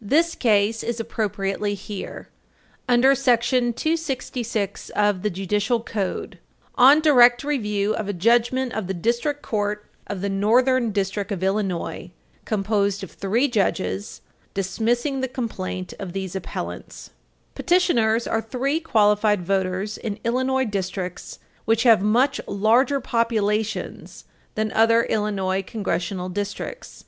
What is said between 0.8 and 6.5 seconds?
is appropriately here, under§ 266 of the Judicial Code.